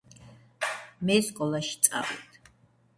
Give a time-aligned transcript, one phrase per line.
[1.11, 2.45] მე სკოლაში წავედ